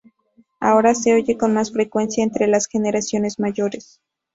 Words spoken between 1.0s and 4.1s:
oye con más frecuencia entre las generaciones mayores.